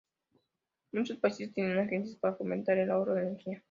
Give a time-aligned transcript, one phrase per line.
[0.93, 3.59] Muchos países tienen agencias para fomentar el ahorro de energía.